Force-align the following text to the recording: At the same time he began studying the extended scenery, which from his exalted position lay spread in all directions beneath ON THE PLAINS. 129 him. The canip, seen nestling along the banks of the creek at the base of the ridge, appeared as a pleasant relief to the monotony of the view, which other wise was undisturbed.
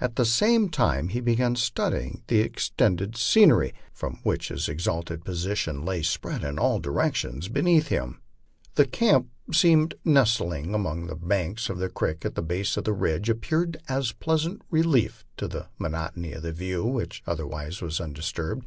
At 0.00 0.16
the 0.16 0.24
same 0.24 0.68
time 0.68 1.10
he 1.10 1.20
began 1.20 1.54
studying 1.54 2.24
the 2.26 2.40
extended 2.40 3.14
scenery, 3.16 3.72
which 4.24 4.48
from 4.48 4.54
his 4.56 4.68
exalted 4.68 5.24
position 5.24 5.84
lay 5.84 6.02
spread 6.02 6.42
in 6.42 6.58
all 6.58 6.80
directions 6.80 7.46
beneath 7.46 7.92
ON 7.92 8.18
THE 8.74 8.86
PLAINS. 8.88 9.00
129 9.00 9.14
him. 9.14 9.28
The 9.44 9.54
canip, 9.54 9.56
seen 9.56 9.88
nestling 10.04 10.74
along 10.74 11.06
the 11.06 11.14
banks 11.14 11.70
of 11.70 11.78
the 11.78 11.88
creek 11.88 12.24
at 12.24 12.34
the 12.34 12.42
base 12.42 12.76
of 12.76 12.82
the 12.82 12.92
ridge, 12.92 13.30
appeared 13.30 13.80
as 13.88 14.10
a 14.10 14.16
pleasant 14.16 14.60
relief 14.72 15.24
to 15.36 15.46
the 15.46 15.68
monotony 15.78 16.32
of 16.32 16.42
the 16.42 16.50
view, 16.52 16.84
which 16.84 17.22
other 17.28 17.46
wise 17.46 17.80
was 17.80 18.00
undisturbed. 18.00 18.66